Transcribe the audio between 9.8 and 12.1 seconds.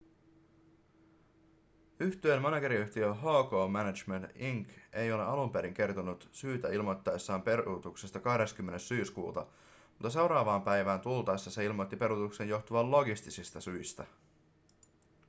mutta seuraavaan päivään tultaessa se ilmoitti